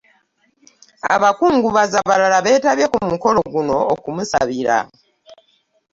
[1.15, 4.77] Abakungubazi abalala beetabye ku mukolo guno okumusabira